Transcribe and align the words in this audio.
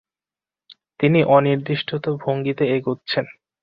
তিনি 0.99 1.19
অনির্দিষ্ট 1.35 1.89
ভঙ্গিতে 2.23 2.63
এগুচ্ছেন। 2.75 3.25